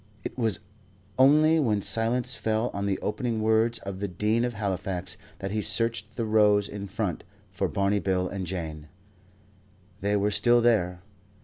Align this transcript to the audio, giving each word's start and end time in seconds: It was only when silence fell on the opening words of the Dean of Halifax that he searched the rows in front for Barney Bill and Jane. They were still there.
It 0.23 0.35
was 0.35 0.59
only 1.19 1.59
when 1.59 1.83
silence 1.83 2.33
fell 2.35 2.71
on 2.73 2.87
the 2.87 2.97
opening 3.03 3.39
words 3.39 3.77
of 3.77 3.99
the 3.99 4.07
Dean 4.07 4.43
of 4.43 4.55
Halifax 4.55 5.15
that 5.37 5.51
he 5.51 5.61
searched 5.61 6.15
the 6.15 6.25
rows 6.25 6.67
in 6.67 6.87
front 6.87 7.23
for 7.51 7.67
Barney 7.67 7.99
Bill 7.99 8.27
and 8.27 8.47
Jane. 8.47 8.87
They 9.99 10.15
were 10.15 10.31
still 10.31 10.59
there. 10.59 11.03